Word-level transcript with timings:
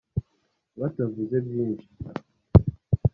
batavuze 0.79 1.35
byinshi 1.47 1.87